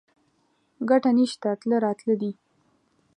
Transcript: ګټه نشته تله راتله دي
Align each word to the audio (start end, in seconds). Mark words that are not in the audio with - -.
ګټه 0.89 1.11
نشته 1.17 1.49
تله 1.59 1.77
راتله 1.85 2.15
دي 2.21 2.31